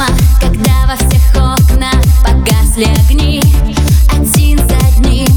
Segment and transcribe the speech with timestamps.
[0.00, 0.06] дома,
[0.40, 3.42] когда во всех окнах погасли огни.
[4.12, 5.28] Один за одним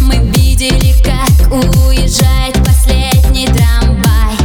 [0.00, 4.36] мы видели, как уезжает последний трамвай.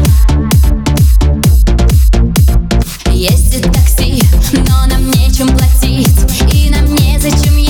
[3.12, 6.10] Ездит такси, но нам нечем платить
[6.52, 7.61] И нам незачем